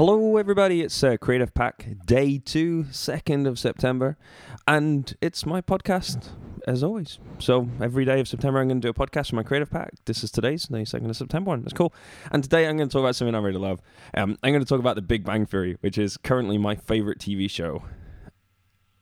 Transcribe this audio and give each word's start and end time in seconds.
Hello, 0.00 0.38
everybody. 0.38 0.80
It's 0.80 1.04
uh, 1.04 1.18
Creative 1.18 1.52
Pack 1.52 1.86
Day 2.06 2.38
2, 2.38 2.84
2nd 2.84 3.46
of 3.46 3.58
September, 3.58 4.16
and 4.66 5.14
it's 5.20 5.44
my 5.44 5.60
podcast, 5.60 6.30
as 6.66 6.82
always. 6.82 7.18
So, 7.38 7.68
every 7.82 8.06
day 8.06 8.18
of 8.18 8.26
September, 8.26 8.60
I'm 8.60 8.68
going 8.68 8.80
to 8.80 8.86
do 8.86 8.88
a 8.88 8.94
podcast 8.94 9.28
for 9.28 9.36
my 9.36 9.42
Creative 9.42 9.70
Pack. 9.70 9.90
This 10.06 10.24
is 10.24 10.30
today's, 10.30 10.62
the 10.62 10.78
2nd 10.78 11.10
of 11.10 11.16
September 11.18 11.50
one. 11.50 11.60
That's 11.60 11.74
cool. 11.74 11.92
And 12.32 12.42
today, 12.42 12.66
I'm 12.66 12.78
going 12.78 12.88
to 12.88 12.92
talk 12.94 13.00
about 13.00 13.14
something 13.14 13.34
I 13.34 13.40
really 13.40 13.58
love. 13.58 13.82
Um, 14.14 14.38
I'm 14.42 14.54
going 14.54 14.64
to 14.64 14.66
talk 14.66 14.80
about 14.80 14.94
The 14.94 15.02
Big 15.02 15.22
Bang 15.22 15.44
Theory, 15.44 15.76
which 15.82 15.98
is 15.98 16.16
currently 16.16 16.56
my 16.56 16.76
favorite 16.76 17.18
TV 17.18 17.50
show 17.50 17.82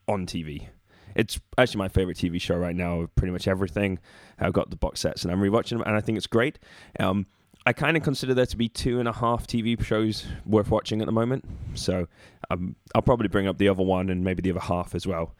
on 0.09 0.27
TV. 0.27 0.67
It's 1.15 1.39
actually 1.57 1.79
my 1.79 1.89
favorite 1.89 2.17
TV 2.17 2.41
show 2.41 2.57
right 2.57 2.75
now 2.75 3.03
of 3.03 3.15
pretty 3.15 3.31
much 3.31 3.47
everything. 3.47 4.01
I've 4.41 4.53
got 4.53 4.71
the 4.71 4.77
box 4.77 4.99
sets 4.99 5.23
and 5.23 5.31
I'm 5.31 5.41
rewatching 5.41 5.79
them, 5.79 5.83
and 5.83 5.95
I 5.95 6.01
think 6.01 6.19
it's 6.19 6.27
great. 6.27 6.59
Um, 6.99 7.27
I 7.69 7.75
kind 7.75 7.99
of 7.99 8.03
consider 8.03 8.33
there 8.33 8.47
to 8.47 8.57
be 8.57 8.71
two 8.71 8.99
and 8.99 9.07
a 9.07 9.13
half 9.13 9.47
TV 9.47 9.79
shows 9.85 10.25
worth 10.47 10.71
watching 10.71 11.03
at 11.03 11.07
the 11.07 11.13
moment. 11.13 11.45
So 11.75 12.09
um, 12.49 12.77
I'll 12.95 13.03
probably 13.03 13.29
bring 13.29 13.47
up 13.47 13.59
the 13.59 13.69
other 13.69 13.83
one 13.83 14.09
and 14.09 14.25
maybe 14.25 14.41
the 14.41 14.53
other 14.53 14.61
half 14.61 14.95
as 14.95 15.07
well 15.07 15.35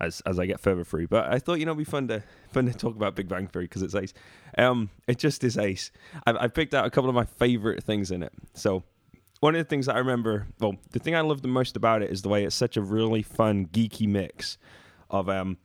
as 0.00 0.22
as 0.24 0.38
I 0.38 0.46
get 0.46 0.60
further 0.60 0.82
through. 0.82 1.08
But 1.08 1.30
I 1.30 1.38
thought 1.38 1.58
you 1.58 1.66
know 1.66 1.72
it'd 1.72 1.84
be 1.84 1.84
fun 1.84 2.08
to 2.08 2.22
fun 2.48 2.64
to 2.64 2.72
talk 2.72 2.96
about 2.96 3.14
Big 3.14 3.28
Bang 3.28 3.48
Theory 3.48 3.66
because 3.66 3.82
it's 3.82 3.94
ace. 3.94 4.14
Um, 4.56 4.88
it 5.06 5.18
just 5.18 5.44
is 5.44 5.58
ace. 5.58 5.92
I've, 6.26 6.38
I've 6.40 6.54
picked 6.54 6.72
out 6.72 6.86
a 6.86 6.90
couple 6.90 7.10
of 7.10 7.14
my 7.14 7.26
favorite 7.26 7.84
things 7.84 8.10
in 8.10 8.22
it. 8.22 8.32
So 8.54 8.82
one 9.40 9.54
of 9.54 9.58
the 9.58 9.68
things 9.68 9.84
that 9.84 9.96
I 9.96 9.98
remember, 9.98 10.46
well, 10.60 10.76
the 10.92 11.00
thing 11.00 11.14
I 11.14 11.20
love 11.20 11.42
the 11.42 11.48
most 11.48 11.76
about 11.76 12.00
it 12.00 12.10
is 12.10 12.22
the 12.22 12.30
way 12.30 12.44
it's 12.44 12.56
such 12.56 12.78
a 12.78 12.82
really 12.82 13.20
fun 13.20 13.66
geeky 13.66 14.08
mix 14.08 14.56
of 15.10 15.28
um 15.28 15.58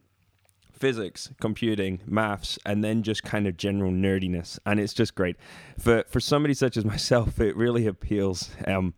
physics, 0.79 1.29
computing, 1.39 2.01
maths, 2.05 2.57
and 2.65 2.83
then 2.83 3.03
just 3.03 3.23
kind 3.23 3.47
of 3.47 3.57
general 3.57 3.91
nerdiness, 3.91 4.59
and 4.65 4.79
it's 4.79 4.93
just 4.93 5.15
great. 5.15 5.35
For 5.77 6.03
for 6.09 6.19
somebody 6.19 6.53
such 6.53 6.77
as 6.77 6.85
myself, 6.93 7.39
it 7.39 7.55
really 7.55 7.85
appeals. 7.87 8.49
Um, 8.65 8.93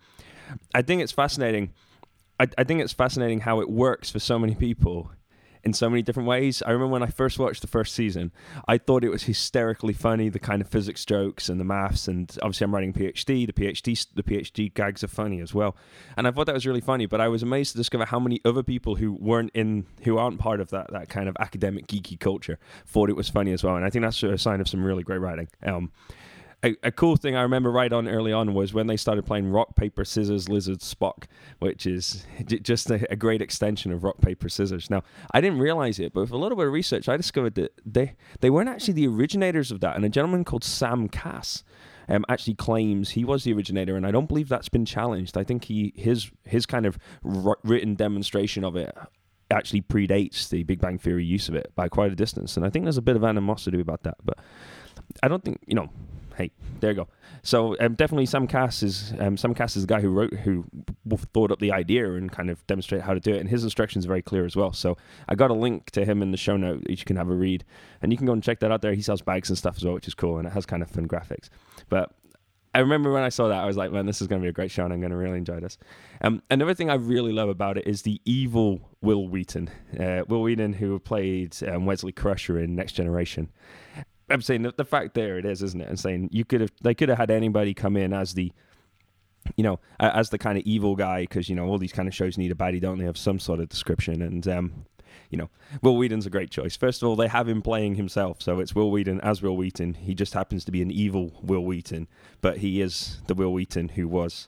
I 0.73 0.81
think 0.81 1.01
it's 1.01 1.11
fascinating. 1.11 1.71
I, 2.39 2.47
I 2.57 2.63
think 2.63 2.81
it's 2.81 2.93
fascinating 2.93 3.41
how 3.41 3.61
it 3.61 3.69
works 3.69 4.09
for 4.09 4.19
so 4.19 4.39
many 4.39 4.55
people 4.55 5.11
in 5.63 5.73
so 5.73 5.89
many 5.89 6.01
different 6.01 6.27
ways. 6.27 6.61
I 6.63 6.71
remember 6.71 6.93
when 6.93 7.03
I 7.03 7.07
first 7.07 7.37
watched 7.39 7.61
the 7.61 7.67
first 7.67 7.93
season, 7.93 8.31
I 8.67 8.77
thought 8.77 9.03
it 9.03 9.09
was 9.09 9.23
hysterically 9.23 9.93
funny, 9.93 10.29
the 10.29 10.39
kind 10.39 10.61
of 10.61 10.67
physics 10.67 11.05
jokes 11.05 11.49
and 11.49 11.59
the 11.59 11.63
maths, 11.63 12.07
and 12.07 12.35
obviously 12.41 12.65
I'm 12.65 12.73
writing 12.73 12.93
PhD. 12.93 13.45
The 13.45 13.53
PhD 13.53 14.07
the 14.15 14.23
PhD 14.23 14.73
gags 14.73 15.03
are 15.03 15.07
funny 15.07 15.39
as 15.41 15.53
well, 15.53 15.75
and 16.17 16.27
I 16.27 16.31
thought 16.31 16.45
that 16.45 16.55
was 16.55 16.65
really 16.65 16.81
funny. 16.81 17.05
But 17.05 17.21
I 17.21 17.27
was 17.27 17.43
amazed 17.43 17.73
to 17.73 17.77
discover 17.77 18.05
how 18.05 18.19
many 18.19 18.41
other 18.45 18.63
people 18.63 18.95
who 18.95 19.13
weren't 19.13 19.51
in, 19.53 19.85
who 20.03 20.17
aren't 20.17 20.39
part 20.39 20.59
of 20.59 20.69
that 20.69 20.91
that 20.91 21.09
kind 21.09 21.29
of 21.29 21.35
academic 21.39 21.87
geeky 21.87 22.19
culture, 22.19 22.59
thought 22.85 23.09
it 23.09 23.15
was 23.15 23.29
funny 23.29 23.51
as 23.51 23.63
well. 23.63 23.75
And 23.75 23.85
I 23.85 23.89
think 23.89 24.03
that's 24.03 24.21
a 24.23 24.37
sign 24.37 24.61
of 24.61 24.67
some 24.67 24.83
really 24.83 25.03
great 25.03 25.19
writing. 25.19 25.47
Um, 25.63 25.91
a, 26.63 26.75
a, 26.83 26.91
cool 26.91 27.15
thing 27.15 27.35
I 27.35 27.41
remember 27.41 27.71
right 27.71 27.91
on 27.91 28.07
early 28.07 28.31
on 28.31 28.53
was 28.53 28.73
when 28.73 28.87
they 28.87 28.97
started 28.97 29.25
playing 29.25 29.49
rock 29.49 29.75
paper 29.75 30.05
scissors 30.05 30.47
lizard 30.47 30.79
Spock, 30.79 31.23
which 31.59 31.85
is 31.85 32.25
just 32.45 32.89
a, 32.91 33.11
a, 33.11 33.15
great 33.15 33.41
extension 33.41 33.91
of 33.91 34.03
rock 34.03 34.21
paper 34.21 34.49
scissors. 34.49 34.89
Now 34.89 35.03
I 35.33 35.41
didn't 35.41 35.59
realize 35.59 35.99
it, 35.99 36.13
but 36.13 36.21
with 36.21 36.31
a 36.31 36.37
little 36.37 36.57
bit 36.57 36.67
of 36.67 36.73
research, 36.73 37.09
I 37.09 37.17
discovered 37.17 37.55
that 37.55 37.73
they 37.85 38.15
they 38.39 38.49
weren't 38.49 38.69
actually 38.69 38.93
the 38.93 39.07
originators 39.07 39.71
of 39.71 39.79
that, 39.81 39.95
and 39.95 40.05
a 40.05 40.09
gentleman 40.09 40.43
called 40.43 40.63
Sam 40.63 41.09
Kass. 41.09 41.63
Um, 42.09 42.25
actually 42.27 42.55
claims 42.55 43.11
he 43.11 43.23
was 43.23 43.45
the 43.45 43.53
originator, 43.53 43.95
and 43.95 44.05
I 44.05 44.11
don't 44.11 44.27
believe 44.27 44.49
that's 44.49 44.67
been 44.67 44.85
challenged. 44.85 45.37
I 45.37 45.45
think 45.45 45.65
he 45.65 45.93
his 45.95 46.29
his 46.43 46.65
kind 46.65 46.85
of 46.85 46.97
written 47.23 47.95
demonstration 47.95 48.65
of 48.65 48.75
it 48.75 48.93
actually 49.49 49.81
predates 49.81 50.49
the 50.49 50.63
Big 50.63 50.81
Bang 50.81 50.97
Theory 50.97 51.23
use 51.23 51.47
of 51.47 51.55
it 51.55 51.71
by 51.75 51.87
quite 51.87 52.11
a 52.11 52.15
distance, 52.15 52.57
and 52.57 52.65
I 52.65 52.69
think 52.69 52.83
there's 52.83 52.97
a 52.97 53.03
bit 53.03 53.15
of 53.15 53.23
animosity 53.23 53.79
about 53.79 54.03
that. 54.03 54.17
But 54.25 54.39
I 55.23 55.29
don't 55.29 55.43
think 55.43 55.59
you 55.67 55.75
know 55.75 55.89
hey, 56.35 56.51
there 56.79 56.91
you 56.91 56.95
go. 56.95 57.07
So 57.43 57.75
um, 57.79 57.95
definitely 57.95 58.25
Sam 58.25 58.47
Kass 58.47 58.83
is 58.83 59.13
um, 59.19 59.37
Sam 59.37 59.53
Kass 59.53 59.75
is 59.75 59.83
the 59.83 59.87
guy 59.87 60.01
who 60.01 60.09
wrote 60.09 60.33
who 60.33 60.65
thought 61.33 61.51
up 61.51 61.59
the 61.59 61.71
idea 61.71 62.13
and 62.13 62.31
kind 62.31 62.49
of 62.49 62.65
demonstrate 62.67 63.01
how 63.01 63.13
to 63.13 63.19
do 63.19 63.33
it, 63.33 63.39
and 63.39 63.49
his 63.49 63.63
instructions 63.63 64.05
are 64.05 64.09
very 64.09 64.21
clear 64.21 64.45
as 64.45 64.55
well. 64.55 64.73
So 64.73 64.97
I 65.27 65.35
got 65.35 65.51
a 65.51 65.55
link 65.55 65.91
to 65.91 66.05
him 66.05 66.21
in 66.21 66.31
the 66.31 66.37
show 66.37 66.57
note 66.57 66.83
that 66.83 66.91
you 66.91 67.05
can 67.05 67.15
have 67.15 67.29
a 67.29 67.35
read, 67.35 67.63
and 68.01 68.11
you 68.11 68.17
can 68.17 68.27
go 68.27 68.33
and 68.33 68.43
check 68.43 68.59
that 68.59 68.71
out 68.71 68.81
there. 68.81 68.93
He 68.93 69.01
sells 69.01 69.21
bags 69.21 69.49
and 69.49 69.57
stuff 69.57 69.77
as 69.77 69.83
well, 69.83 69.93
which 69.93 70.07
is 70.07 70.13
cool, 70.13 70.37
and 70.37 70.47
it 70.47 70.51
has 70.51 70.65
kind 70.65 70.83
of 70.83 70.89
fun 70.89 71.07
graphics. 71.07 71.49
But 71.89 72.11
I 72.73 72.79
remember 72.79 73.11
when 73.11 73.23
I 73.23 73.29
saw 73.29 73.49
that, 73.49 73.61
I 73.61 73.65
was 73.65 73.75
like, 73.75 73.91
man, 73.91 74.05
this 74.05 74.21
is 74.21 74.27
going 74.27 74.41
to 74.41 74.45
be 74.45 74.49
a 74.49 74.53
great 74.53 74.71
show, 74.71 74.85
and 74.85 74.93
I'm 74.93 75.01
going 75.01 75.11
to 75.11 75.17
really 75.17 75.37
enjoy 75.37 75.59
this. 75.59 75.77
Um, 76.21 76.41
another 76.49 76.73
thing 76.73 76.89
I 76.89 76.93
really 76.93 77.33
love 77.33 77.49
about 77.49 77.77
it 77.77 77.85
is 77.85 78.03
the 78.03 78.21
evil 78.23 78.79
Wil 79.01 79.27
Wheaton. 79.27 79.69
Uh, 79.99 80.23
Wil 80.27 80.41
Wheaton, 80.41 80.73
who 80.73 80.97
played 80.99 81.57
um, 81.67 81.85
Wesley 81.85 82.13
Crusher 82.13 82.59
in 82.59 82.75
Next 82.75 82.93
Generation. 82.93 83.49
I'm 84.31 84.41
saying 84.41 84.63
the, 84.63 84.73
the 84.75 84.85
fact 84.85 85.13
there 85.13 85.37
it 85.37 85.45
is, 85.45 85.61
isn't 85.61 85.81
it? 85.81 85.89
And 85.89 85.99
saying 85.99 86.29
you 86.31 86.45
could 86.45 86.61
have 86.61 86.71
they 86.81 86.93
could 86.93 87.09
have 87.09 87.17
had 87.17 87.31
anybody 87.31 87.73
come 87.73 87.97
in 87.97 88.13
as 88.13 88.33
the 88.33 88.51
you 89.55 89.63
know, 89.63 89.79
as 89.99 90.29
the 90.29 90.37
kind 90.37 90.57
of 90.57 90.63
evil 90.65 90.95
guy, 90.95 91.21
because 91.21 91.49
you 91.49 91.55
know 91.55 91.65
all 91.65 91.77
these 91.77 91.91
kind 91.91 92.07
of 92.07 92.13
shows 92.13 92.37
need 92.37 92.51
a 92.51 92.55
baddie, 92.55 92.79
don't 92.79 92.99
they? 92.99 93.05
Have 93.05 93.17
some 93.17 93.39
sort 93.39 93.59
of 93.59 93.69
description, 93.69 94.21
and 94.21 94.47
um, 94.47 94.85
you 95.29 95.37
know, 95.37 95.49
Wil 95.81 95.97
Wheaton's 95.97 96.25
a 96.25 96.29
great 96.29 96.51
choice. 96.51 96.75
First 96.75 97.01
of 97.01 97.09
all, 97.09 97.15
they 97.15 97.27
have 97.27 97.47
him 97.47 97.61
playing 97.61 97.95
himself, 97.95 98.41
so 98.41 98.59
it's 98.59 98.75
Wil 98.75 98.91
Wheaton 98.91 99.19
as 99.21 99.41
Wil 99.41 99.57
Wheaton. 99.57 99.95
He 99.95 100.13
just 100.13 100.33
happens 100.33 100.63
to 100.65 100.71
be 100.71 100.81
an 100.81 100.91
evil 100.91 101.39
Wil 101.41 101.63
Wheaton, 101.65 102.07
but 102.41 102.57
he 102.57 102.81
is 102.81 103.19
the 103.27 103.33
Wil 103.33 103.53
Wheaton 103.53 103.89
who 103.89 104.07
was 104.07 104.47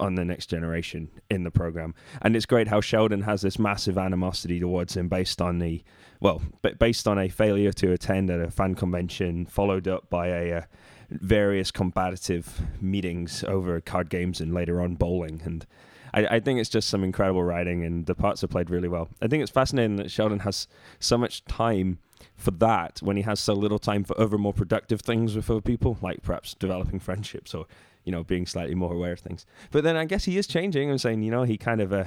on 0.00 0.14
the 0.14 0.24
next 0.24 0.46
generation 0.46 1.10
in 1.30 1.44
the 1.44 1.50
program. 1.50 1.94
And 2.22 2.34
it's 2.34 2.46
great 2.46 2.68
how 2.68 2.80
Sheldon 2.80 3.22
has 3.22 3.42
this 3.42 3.58
massive 3.58 3.98
animosity 3.98 4.58
towards 4.58 4.96
him 4.96 5.08
based 5.08 5.40
on 5.40 5.58
the, 5.58 5.82
well, 6.20 6.42
based 6.78 7.06
on 7.06 7.18
a 7.18 7.28
failure 7.28 7.72
to 7.72 7.92
attend 7.92 8.30
at 8.30 8.40
a 8.40 8.50
fan 8.50 8.74
convention, 8.74 9.46
followed 9.46 9.86
up 9.86 10.10
by 10.10 10.28
a 10.28 10.52
uh, 10.58 10.62
various 11.10 11.70
combative 11.70 12.60
meetings 12.80 13.44
over 13.44 13.80
card 13.80 14.08
games 14.08 14.40
and 14.40 14.54
later 14.54 14.80
on 14.80 14.94
bowling. 14.94 15.42
And 15.44 15.66
I, 16.14 16.26
I, 16.26 16.40
think 16.40 16.60
it's 16.60 16.70
just 16.70 16.88
some 16.88 17.04
incredible 17.04 17.42
writing, 17.42 17.84
and 17.84 18.06
the 18.06 18.14
parts 18.14 18.42
are 18.44 18.48
played 18.48 18.70
really 18.70 18.88
well. 18.88 19.08
I 19.20 19.28
think 19.28 19.42
it's 19.42 19.52
fascinating 19.52 19.96
that 19.96 20.10
Sheldon 20.10 20.40
has 20.40 20.68
so 20.98 21.18
much 21.18 21.44
time 21.44 21.98
for 22.36 22.50
that 22.52 23.00
when 23.02 23.16
he 23.16 23.22
has 23.22 23.40
so 23.40 23.54
little 23.54 23.78
time 23.78 24.04
for 24.04 24.18
other 24.20 24.38
more 24.38 24.52
productive 24.52 25.00
things 25.00 25.36
with 25.36 25.50
other 25.50 25.60
people, 25.60 25.98
like 26.00 26.22
perhaps 26.22 26.54
developing 26.54 26.98
friendships 27.00 27.54
or 27.54 27.66
you 28.10 28.16
know, 28.16 28.24
being 28.24 28.44
slightly 28.44 28.74
more 28.74 28.92
aware 28.92 29.12
of 29.12 29.20
things. 29.20 29.46
But 29.70 29.84
then 29.84 29.96
I 29.96 30.04
guess 30.04 30.24
he 30.24 30.36
is 30.36 30.48
changing 30.48 30.90
I'm 30.90 30.98
saying, 30.98 31.22
you 31.22 31.30
know, 31.30 31.44
he 31.44 31.56
kind 31.56 31.80
of, 31.80 31.92
uh, 31.92 32.06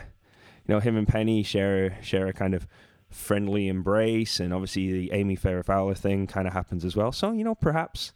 you 0.68 0.76
know, 0.76 0.82
him 0.82 0.98
and 0.98 1.08
Penny 1.08 1.44
share 1.44 1.98
share 2.02 2.28
a 2.28 2.34
kind 2.34 2.54
of 2.54 2.68
friendly 3.10 3.70
embrace, 3.70 4.42
and 4.42 4.54
obviously 4.54 4.92
the 4.92 5.12
Amy 5.14 5.38
Farrah 5.38 5.64
Fowler 5.64 5.96
thing 5.96 6.28
kind 6.28 6.46
of 6.46 6.52
happens 6.52 6.84
as 6.84 6.94
well. 6.94 7.14
So 7.14 7.32
you 7.32 7.46
know, 7.46 7.56
perhaps, 7.56 8.12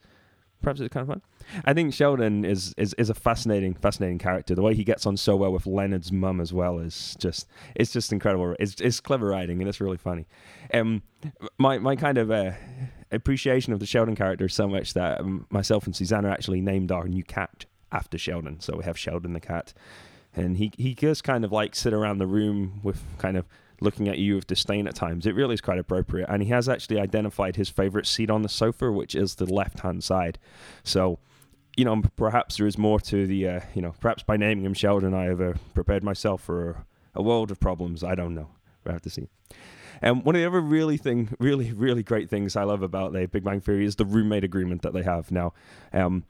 perhaps 0.61 0.81
it's 0.81 0.93
kind 0.93 1.03
of 1.03 1.07
fun. 1.07 1.21
I 1.63 1.73
think 1.73 1.93
Sheldon 1.93 2.43
is, 2.43 2.73
is 2.77 2.93
is 2.95 3.09
a 3.09 3.13
fascinating 3.13 3.73
fascinating 3.73 4.17
character. 4.17 4.53
The 4.53 4.61
way 4.61 4.75
he 4.75 4.83
gets 4.83 5.05
on 5.05 5.15
so 5.15 5.37
well 5.37 5.53
with 5.53 5.65
Leonard's 5.65 6.11
mum 6.11 6.41
as 6.41 6.51
well 6.51 6.79
is 6.79 7.15
just 7.19 7.47
it's 7.73 7.93
just 7.93 8.11
incredible. 8.11 8.53
It's 8.59 8.81
it's 8.81 8.99
clever 8.99 9.27
writing 9.27 9.61
and 9.61 9.69
it's 9.69 9.79
really 9.79 9.97
funny. 9.97 10.27
Um, 10.73 11.03
my 11.57 11.77
my 11.77 11.95
kind 11.95 12.17
of 12.17 12.31
uh, 12.31 12.51
appreciation 13.13 13.71
of 13.71 13.79
the 13.79 13.85
Sheldon 13.85 14.17
character 14.17 14.47
is 14.47 14.53
so 14.53 14.67
much 14.67 14.93
that 14.93 15.21
um, 15.21 15.47
myself 15.49 15.85
and 15.85 15.95
Susanna 15.95 16.29
actually 16.29 16.59
named 16.59 16.91
our 16.91 17.07
new 17.07 17.23
cat 17.23 17.65
after 17.91 18.17
Sheldon. 18.17 18.59
So 18.59 18.77
we 18.77 18.83
have 18.83 18.97
Sheldon 18.97 19.33
the 19.33 19.39
cat, 19.39 19.73
and 20.35 20.57
he 20.57 20.71
he 20.77 20.93
just 20.93 21.23
kind 21.23 21.43
of 21.43 21.51
like 21.51 21.75
sit 21.75 21.93
around 21.93 22.17
the 22.17 22.27
room 22.27 22.79
with 22.83 23.01
kind 23.17 23.37
of 23.37 23.45
looking 23.79 24.07
at 24.07 24.17
you 24.17 24.35
with 24.35 24.47
disdain 24.47 24.87
at 24.87 24.95
times. 24.95 25.25
It 25.25 25.35
really 25.35 25.53
is 25.53 25.61
quite 25.61 25.79
appropriate, 25.79 26.27
and 26.29 26.41
he 26.41 26.49
has 26.49 26.67
actually 26.67 26.99
identified 26.99 27.55
his 27.55 27.69
favorite 27.69 28.07
seat 28.07 28.29
on 28.29 28.41
the 28.41 28.49
sofa, 28.49 28.91
which 28.91 29.15
is 29.15 29.35
the 29.35 29.45
left 29.45 29.79
hand 29.81 30.03
side. 30.03 30.37
So. 30.83 31.19
You 31.79 31.85
know, 31.85 32.01
perhaps 32.15 32.57
there 32.57 32.65
is 32.65 32.75
more 32.75 32.99
to 33.01 33.27
the, 33.27 33.47
uh, 33.47 33.59
you 33.75 33.83
know, 33.83 33.93
perhaps 33.99 34.23
by 34.23 34.35
naming 34.35 34.65
him 34.65 34.73
Sheldon, 34.73 35.13
I 35.13 35.25
have 35.25 35.39
uh, 35.39 35.53
prepared 35.75 36.03
myself 36.03 36.41
for 36.41 36.87
a, 37.13 37.21
world 37.21 37.51
of 37.51 37.59
problems. 37.59 38.03
I 38.03 38.15
don't 38.15 38.33
know. 38.33 38.47
we 38.83 38.91
have 38.91 39.03
to 39.03 39.11
see. 39.11 39.27
And 40.01 40.23
one 40.23 40.35
of 40.35 40.41
the 40.41 40.47
other 40.47 40.61
really 40.61 40.97
thing, 40.97 41.35
really, 41.39 41.71
really 41.71 42.03
great 42.03 42.29
things 42.29 42.55
I 42.55 42.63
love 42.63 42.81
about 42.81 43.13
the 43.13 43.27
Big 43.27 43.43
Bang 43.43 43.61
Theory 43.61 43.85
is 43.85 43.95
the 43.95 44.05
roommate 44.05 44.43
agreement 44.43 44.81
that 44.83 44.93
they 44.93 45.03
have 45.03 45.31
now. 45.31 45.53
Um, 45.93 46.23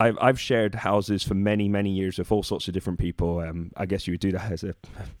I've 0.00 0.18
I've 0.20 0.40
shared 0.40 0.74
houses 0.74 1.22
for 1.22 1.34
many 1.34 1.68
many 1.68 1.90
years 1.90 2.18
with 2.18 2.32
all 2.32 2.42
sorts 2.42 2.68
of 2.68 2.74
different 2.74 2.98
people. 2.98 3.40
Um, 3.40 3.70
I 3.76 3.86
guess 3.86 4.06
you 4.06 4.12
would 4.12 4.20
do 4.20 4.32
that 4.32 4.50
as 4.50 4.64
a, 4.64 4.74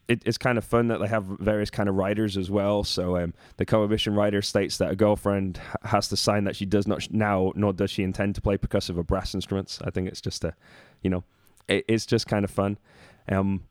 it, 0.07 0.23
it's 0.25 0.37
kind 0.37 0.57
of 0.57 0.63
fun 0.63 0.87
that 0.87 0.99
they 0.99 1.07
have 1.07 1.23
various 1.23 1.69
kind 1.69 1.87
of 1.87 1.95
writers 1.95 2.37
as 2.37 2.49
well. 2.49 2.83
So 2.83 3.17
um, 3.17 3.33
the 3.57 3.65
cohabitation 3.65 4.15
writer 4.15 4.41
states 4.41 4.77
that 4.77 4.91
a 4.91 4.95
girlfriend 4.95 5.59
has 5.83 6.07
to 6.09 6.17
sign 6.17 6.45
that 6.45 6.55
she 6.55 6.65
does 6.65 6.87
not 6.87 7.11
now, 7.11 7.51
nor 7.55 7.73
does 7.73 7.91
she 7.91 8.03
intend 8.03 8.35
to 8.35 8.41
play 8.41 8.57
percussive 8.57 8.97
or 8.97 9.03
brass 9.03 9.35
instruments. 9.35 9.79
I 9.83 9.91
think 9.91 10.07
it's 10.07 10.21
just 10.21 10.43
a, 10.43 10.55
you 11.03 11.09
know, 11.09 11.23
it, 11.67 11.85
it's 11.87 12.05
just 12.05 12.27
kind 12.27 12.43
of 12.43 12.51
fun. 12.51 12.77
Um, 13.29 13.63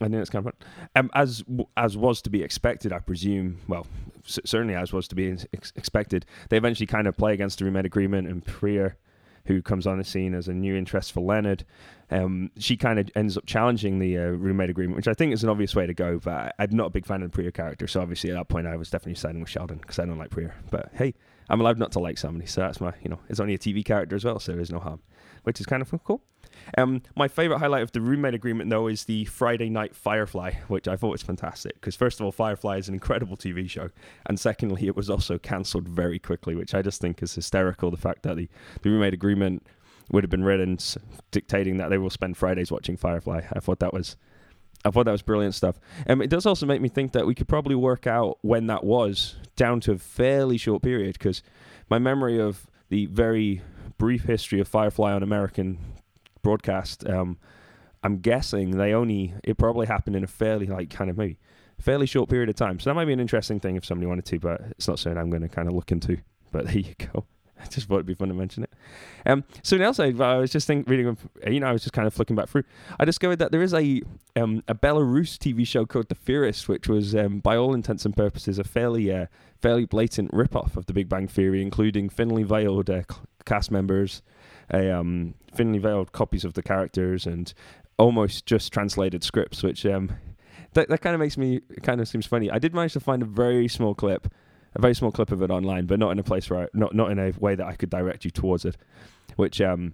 I 0.00 0.04
think 0.04 0.16
it's 0.16 0.30
kind 0.30 0.46
of 0.46 0.52
fun. 0.52 0.68
Um, 0.96 1.10
as 1.14 1.44
as 1.76 1.96
was 1.96 2.22
to 2.22 2.30
be 2.30 2.42
expected, 2.42 2.92
I 2.92 2.98
presume. 2.98 3.58
Well, 3.68 3.86
c- 4.24 4.42
certainly 4.44 4.74
as 4.74 4.92
was 4.92 5.08
to 5.08 5.14
be 5.14 5.36
ex- 5.52 5.72
expected, 5.76 6.26
they 6.48 6.56
eventually 6.56 6.86
kind 6.86 7.06
of 7.06 7.16
play 7.16 7.34
against 7.34 7.58
the 7.58 7.64
roommate 7.64 7.86
agreement, 7.86 8.28
and 8.28 8.44
Priya 8.44 8.96
who 9.48 9.62
comes 9.62 9.86
on 9.86 9.98
the 9.98 10.04
scene 10.04 10.34
as 10.34 10.46
a 10.46 10.52
new 10.52 10.76
interest 10.76 11.10
for 11.12 11.20
Leonard. 11.20 11.64
Um, 12.10 12.50
she 12.58 12.76
kind 12.76 12.98
of 12.98 13.10
ends 13.16 13.36
up 13.36 13.46
challenging 13.46 13.98
the 13.98 14.16
uh, 14.16 14.22
roommate 14.26 14.70
agreement, 14.70 14.96
which 14.96 15.08
I 15.08 15.14
think 15.14 15.32
is 15.32 15.42
an 15.42 15.48
obvious 15.48 15.74
way 15.74 15.86
to 15.86 15.94
go. 15.94 16.18
But 16.18 16.54
I, 16.58 16.64
am 16.64 16.76
not 16.76 16.86
a 16.86 16.90
big 16.90 17.06
fan 17.06 17.22
of 17.22 17.30
the 17.30 17.34
Priya 17.34 17.50
character, 17.50 17.86
so 17.86 18.00
obviously 18.00 18.30
at 18.30 18.34
that 18.34 18.48
point 18.48 18.66
I 18.66 18.76
was 18.76 18.90
definitely 18.90 19.14
siding 19.14 19.40
with 19.40 19.48
Sheldon 19.48 19.78
because 19.78 19.98
I 19.98 20.04
don't 20.04 20.18
like 20.18 20.30
Priya. 20.30 20.52
But 20.70 20.90
hey, 20.92 21.14
I'm 21.48 21.60
allowed 21.60 21.78
not 21.78 21.92
to 21.92 21.98
like 21.98 22.18
somebody, 22.18 22.46
so 22.46 22.60
that's 22.60 22.80
my, 22.80 22.92
you 23.02 23.08
know, 23.08 23.18
it's 23.28 23.40
only 23.40 23.54
a 23.54 23.58
TV 23.58 23.82
character 23.82 24.14
as 24.14 24.24
well, 24.24 24.38
so 24.38 24.52
there's 24.52 24.70
no 24.70 24.80
harm, 24.80 25.00
which 25.48 25.60
is 25.60 25.64
kind 25.64 25.80
of 25.80 26.04
cool. 26.04 26.20
Um, 26.76 27.00
my 27.16 27.26
favorite 27.26 27.58
highlight 27.58 27.82
of 27.82 27.92
the 27.92 28.02
roommate 28.02 28.34
agreement, 28.34 28.68
though, 28.68 28.86
is 28.86 29.04
the 29.04 29.24
Friday 29.24 29.70
Night 29.70 29.96
Firefly, 29.96 30.52
which 30.68 30.86
I 30.86 30.94
thought 30.94 31.08
was 31.08 31.22
fantastic. 31.22 31.72
Because 31.76 31.96
first 31.96 32.20
of 32.20 32.26
all, 32.26 32.32
Firefly 32.32 32.76
is 32.76 32.86
an 32.86 32.92
incredible 32.92 33.34
TV 33.34 33.66
show, 33.66 33.88
and 34.26 34.38
secondly, 34.38 34.86
it 34.86 34.94
was 34.94 35.08
also 35.08 35.38
cancelled 35.38 35.88
very 35.88 36.18
quickly, 36.18 36.54
which 36.54 36.74
I 36.74 36.82
just 36.82 37.00
think 37.00 37.22
is 37.22 37.34
hysterical. 37.34 37.90
The 37.90 37.96
fact 37.96 38.24
that 38.24 38.36
the, 38.36 38.46
the 38.82 38.90
roommate 38.90 39.14
agreement 39.14 39.66
would 40.10 40.22
have 40.22 40.30
been 40.30 40.44
written 40.44 40.76
dictating 41.30 41.78
that 41.78 41.88
they 41.88 41.96
will 41.96 42.10
spend 42.10 42.36
Fridays 42.36 42.70
watching 42.70 42.98
Firefly. 42.98 43.40
I 43.50 43.60
thought 43.60 43.78
that 43.78 43.94
was. 43.94 44.18
I 44.84 44.90
thought 44.90 45.06
that 45.06 45.12
was 45.12 45.22
brilliant 45.22 45.54
stuff. 45.54 45.80
Um, 46.10 46.20
it 46.20 46.28
does 46.28 46.44
also 46.44 46.66
make 46.66 46.82
me 46.82 46.90
think 46.90 47.12
that 47.12 47.26
we 47.26 47.34
could 47.34 47.48
probably 47.48 47.74
work 47.74 48.06
out 48.06 48.36
when 48.42 48.66
that 48.66 48.84
was 48.84 49.36
down 49.56 49.80
to 49.80 49.92
a 49.92 49.98
fairly 49.98 50.58
short 50.58 50.82
period 50.82 51.14
because 51.14 51.42
my 51.88 51.98
memory 51.98 52.38
of 52.38 52.66
the 52.90 53.06
very 53.06 53.62
brief 53.98 54.24
history 54.24 54.60
of 54.60 54.68
Firefly 54.68 55.12
on 55.12 55.22
American 55.22 55.78
broadcast. 56.42 57.06
Um, 57.06 57.38
I'm 58.02 58.18
guessing 58.18 58.78
they 58.78 58.94
only 58.94 59.34
it 59.44 59.58
probably 59.58 59.86
happened 59.86 60.16
in 60.16 60.24
a 60.24 60.28
fairly 60.28 60.66
like 60.66 60.90
kind 60.90 61.10
of 61.10 61.18
maybe 61.18 61.38
fairly 61.80 62.06
short 62.06 62.28
period 62.28 62.48
of 62.48 62.56
time. 62.56 62.78
So 62.80 62.90
that 62.90 62.94
might 62.94 63.04
be 63.04 63.12
an 63.12 63.20
interesting 63.20 63.60
thing 63.60 63.76
if 63.76 63.84
somebody 63.84 64.06
wanted 64.06 64.24
to, 64.26 64.38
but 64.38 64.60
it's 64.70 64.88
not 64.88 64.98
something 64.98 65.18
I'm 65.18 65.30
going 65.30 65.42
to 65.42 65.48
kind 65.48 65.68
of 65.68 65.74
look 65.74 65.92
into. 65.92 66.18
But 66.52 66.66
there 66.66 66.78
you 66.78 66.94
go. 67.12 67.26
I 67.62 67.66
just 67.66 67.88
thought 67.88 67.96
it'd 67.96 68.06
be 68.06 68.14
fun 68.14 68.28
to 68.28 68.34
mention 68.34 68.64
it. 68.64 68.72
Um, 69.26 69.44
else 69.80 69.98
I, 70.00 70.06
I 70.18 70.36
was 70.36 70.50
just 70.50 70.66
think, 70.66 70.88
reading, 70.88 71.16
you 71.46 71.60
know, 71.60 71.66
I 71.66 71.72
was 71.72 71.82
just 71.82 71.92
kind 71.92 72.06
of 72.06 72.14
flicking 72.14 72.36
back 72.36 72.48
through. 72.48 72.64
I 72.98 73.04
discovered 73.04 73.36
that 73.36 73.52
there 73.52 73.62
is 73.62 73.74
a 73.74 74.02
um, 74.36 74.62
a 74.68 74.74
Belarus 74.74 75.36
TV 75.36 75.66
show 75.66 75.84
called 75.84 76.08
The 76.08 76.14
Theorist, 76.14 76.68
which 76.68 76.88
was, 76.88 77.14
um, 77.14 77.40
by 77.40 77.56
all 77.56 77.74
intents 77.74 78.04
and 78.04 78.16
purposes, 78.16 78.58
a 78.58 78.64
fairly 78.64 79.12
uh, 79.12 79.26
fairly 79.60 79.84
blatant 79.84 80.32
rip-off 80.32 80.76
of 80.76 80.86
The 80.86 80.92
Big 80.92 81.08
Bang 81.08 81.26
Theory, 81.26 81.60
including 81.62 82.08
thinly 82.08 82.44
veiled 82.44 82.88
uh, 82.88 83.02
cast 83.44 83.70
members, 83.70 84.22
a 84.70 84.90
um, 84.90 85.34
thinly 85.52 85.78
veiled 85.78 86.12
copies 86.12 86.44
of 86.44 86.54
the 86.54 86.62
characters 86.62 87.26
and 87.26 87.52
almost 87.98 88.46
just 88.46 88.72
translated 88.72 89.24
scripts, 89.24 89.62
which 89.62 89.84
um, 89.84 90.12
that 90.74 90.88
that 90.88 91.00
kind 91.00 91.14
of 91.14 91.20
makes 91.20 91.36
me 91.36 91.60
kind 91.82 92.00
of 92.00 92.08
seems 92.08 92.26
funny. 92.26 92.50
I 92.50 92.58
did 92.58 92.74
manage 92.74 92.92
to 92.92 93.00
find 93.00 93.22
a 93.22 93.26
very 93.26 93.68
small 93.68 93.94
clip, 93.94 94.32
a 94.74 94.80
very 94.80 94.94
small 94.94 95.10
clip 95.10 95.32
of 95.32 95.42
it 95.42 95.50
online, 95.50 95.86
but 95.86 95.98
not 95.98 96.10
in 96.10 96.18
a 96.18 96.22
place 96.22 96.48
where 96.50 96.64
I, 96.64 96.66
not 96.72 96.94
not 96.94 97.10
in 97.10 97.18
a 97.18 97.32
way 97.38 97.54
that 97.54 97.66
I 97.66 97.74
could 97.74 97.90
direct 97.90 98.24
you 98.24 98.30
towards 98.30 98.64
it, 98.64 98.76
which 99.36 99.60
um 99.60 99.92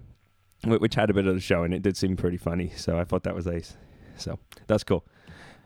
which 0.65 0.95
had 0.95 1.09
a 1.09 1.13
bit 1.13 1.27
of 1.27 1.35
the 1.35 1.41
show 1.41 1.63
and 1.63 1.73
it 1.73 1.81
did 1.81 1.95
seem 1.95 2.15
pretty 2.15 2.37
funny. 2.37 2.71
So 2.75 2.99
I 2.99 3.03
thought 3.03 3.23
that 3.23 3.35
was 3.35 3.47
ace. 3.47 3.77
So 4.17 4.39
that's 4.67 4.83
cool. 4.83 5.05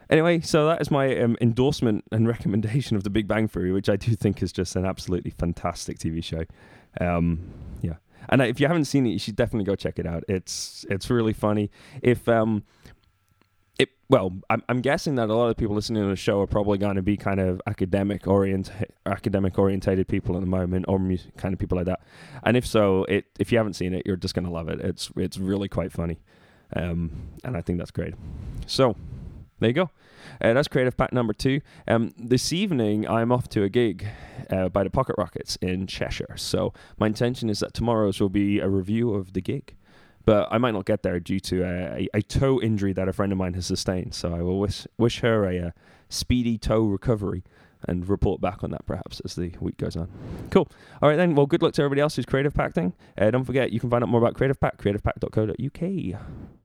Anyway, 0.09 0.39
so 0.41 0.65
that 0.65 0.81
is 0.81 0.89
my 0.89 1.15
um, 1.19 1.37
endorsement 1.39 2.03
and 2.11 2.27
recommendation 2.35 2.97
of 2.97 3.03
The 3.03 3.11
Big 3.11 3.27
Bang 3.27 3.47
Theory, 3.47 3.71
which 3.71 3.89
I 3.89 3.95
do 3.95 4.15
think 4.15 4.41
is 4.41 4.51
just 4.51 4.75
an 4.75 4.85
absolutely 4.85 5.31
fantastic 5.31 5.99
TV 5.99 6.23
show. 6.23 6.45
Um, 6.99 7.51
yeah, 7.81 7.95
and 8.29 8.41
if 8.41 8.59
you 8.59 8.67
haven't 8.67 8.85
seen 8.85 9.05
it, 9.05 9.11
you 9.11 9.19
should 9.19 9.35
definitely 9.35 9.65
go 9.65 9.75
check 9.75 9.99
it 9.99 10.07
out. 10.07 10.23
It's 10.27 10.85
it's 10.89 11.09
really 11.11 11.33
funny. 11.33 11.69
If 12.01 12.27
um, 12.27 12.63
it 13.79 13.89
well, 14.09 14.33
I'm 14.49 14.61
I'm 14.67 14.81
guessing 14.81 15.15
that 15.15 15.29
a 15.29 15.33
lot 15.33 15.49
of 15.49 15.57
people 15.57 15.73
listening 15.73 16.03
to 16.03 16.09
the 16.09 16.15
show 16.15 16.41
are 16.41 16.47
probably 16.47 16.77
going 16.77 16.97
to 16.97 17.01
be 17.01 17.17
kind 17.17 17.39
of 17.39 17.61
academic 17.65 18.27
orient 18.27 18.71
academic 19.05 19.57
orientated 19.57 20.07
people 20.07 20.35
at 20.35 20.41
the 20.41 20.47
moment, 20.47 20.85
or 20.87 20.99
kind 21.37 21.53
of 21.53 21.59
people 21.59 21.77
like 21.77 21.85
that. 21.87 22.01
And 22.43 22.57
if 22.57 22.67
so, 22.67 23.05
it 23.05 23.25
if 23.39 23.51
you 23.51 23.57
haven't 23.57 23.73
seen 23.73 23.93
it, 23.93 24.03
you're 24.05 24.17
just 24.17 24.35
going 24.35 24.45
to 24.45 24.51
love 24.51 24.67
it. 24.69 24.81
It's 24.81 25.09
it's 25.15 25.37
really 25.37 25.69
quite 25.69 25.91
funny, 25.91 26.19
um, 26.75 27.11
and 27.43 27.55
I 27.55 27.61
think 27.61 27.79
that's 27.79 27.91
great. 27.91 28.13
So 28.67 28.95
there 29.59 29.69
you 29.69 29.73
go. 29.73 29.89
Uh, 30.41 30.53
that's 30.53 30.67
creative 30.67 30.97
pack 30.97 31.13
number 31.13 31.33
two. 31.33 31.61
Um, 31.87 32.13
this 32.17 32.51
evening, 32.51 33.07
I'm 33.07 33.31
off 33.31 33.47
to 33.49 33.63
a 33.63 33.69
gig 33.69 34.07
uh, 34.49 34.69
by 34.69 34.83
the 34.83 34.89
Pocket 34.89 35.15
Rockets 35.17 35.57
in 35.61 35.87
Cheshire. 35.87 36.35
So 36.35 36.73
my 36.97 37.07
intention 37.07 37.49
is 37.49 37.59
that 37.59 37.73
tomorrow's 37.73 38.19
will 38.19 38.29
be 38.29 38.59
a 38.59 38.67
review 38.67 39.13
of 39.13 39.33
the 39.33 39.41
gig. 39.41 39.75
But 40.25 40.47
I 40.51 40.57
might 40.57 40.71
not 40.71 40.85
get 40.85 41.03
there 41.03 41.19
due 41.19 41.39
to 41.39 41.63
a, 41.63 42.07
a, 42.13 42.21
toe 42.21 42.61
injury 42.61 42.93
that 42.93 43.07
a 43.07 43.13
friend 43.13 43.31
of 43.31 43.37
mine 43.37 43.53
has 43.55 43.65
sustained. 43.65 44.13
So 44.13 44.33
I 44.33 44.41
will 44.41 44.59
wish, 44.59 44.85
wish 44.97 45.21
her 45.21 45.45
a, 45.45 45.57
a 45.57 45.73
speedy 46.09 46.57
toe 46.57 46.83
recovery 46.83 47.43
and 47.87 48.07
report 48.07 48.41
back 48.41 48.63
on 48.63 48.71
that 48.71 48.85
perhaps 48.85 49.21
as 49.21 49.35
the 49.35 49.53
week 49.59 49.77
goes 49.77 49.95
on. 49.95 50.09
Cool. 50.51 50.67
All 51.01 51.09
right 51.09 51.15
then. 51.15 51.35
Well, 51.35 51.45
good 51.45 51.61
luck 51.61 51.73
to 51.73 51.81
everybody 51.81 52.01
else 52.01 52.15
who's 52.15 52.25
Creative 52.25 52.53
Pack 52.53 52.73
thing. 52.73 52.93
Uh, 53.17 53.31
don't 53.31 53.45
forget, 53.45 53.71
you 53.71 53.79
can 53.79 53.89
find 53.89 54.03
out 54.03 54.09
more 54.09 54.21
about 54.21 54.35
Creative 54.35 54.59
Pack, 54.59 54.77
creativepack.co.uk. 54.77 56.58